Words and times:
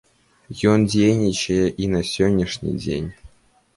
Ён 0.71 0.85
дзейнічае 0.93 1.59
і 1.85 1.91
на 1.93 2.01
сённяшні 2.15 2.71
дзень. 2.83 3.09